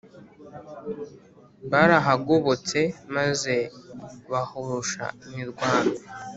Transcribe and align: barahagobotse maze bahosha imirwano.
barahagobotse 1.71 2.79
maze 3.15 3.55
bahosha 4.31 5.05
imirwano. 5.27 5.91